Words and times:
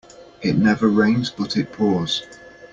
It 0.41 0.57
never 0.57 0.87
rains 0.87 1.29
but 1.29 1.55
it 1.55 1.71
pours. 1.71 2.23